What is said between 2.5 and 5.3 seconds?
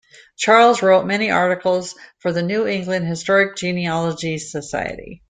England Historic Genealogy Society.